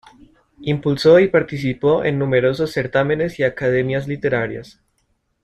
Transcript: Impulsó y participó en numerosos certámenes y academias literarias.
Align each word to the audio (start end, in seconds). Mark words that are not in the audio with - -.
Impulsó 0.61 1.19
y 1.19 1.27
participó 1.27 2.03
en 2.03 2.17
numerosos 2.17 2.71
certámenes 2.71 3.37
y 3.37 3.43
academias 3.43 4.07
literarias. 4.07 4.81